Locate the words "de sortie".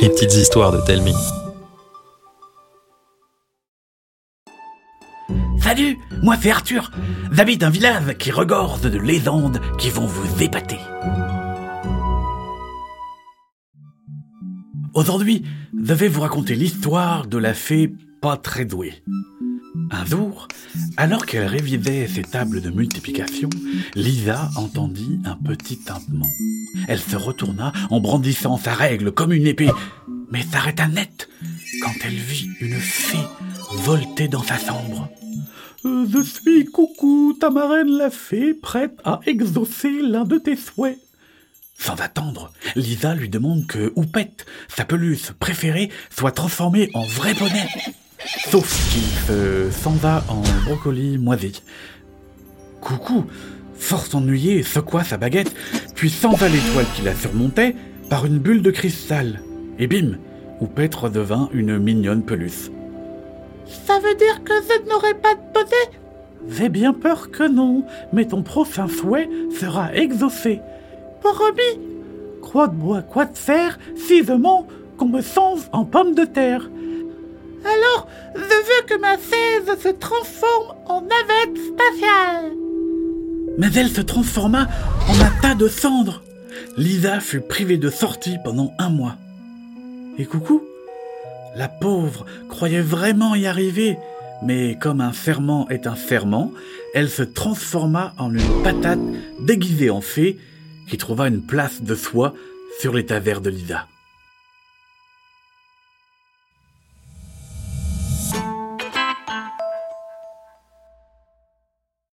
87.76-88.38